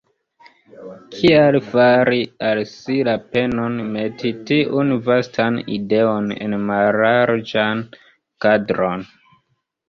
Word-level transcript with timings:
Kial 1.15 1.57
fari 1.65 2.21
al 2.47 2.61
si 2.69 2.95
la 3.07 3.13
penon 3.35 3.75
meti 3.97 4.31
tiun 4.53 4.95
vastan 5.11 5.61
ideon 5.77 6.33
en 6.47 6.57
mallarĝan 6.71 7.85
kadron? 8.47 9.07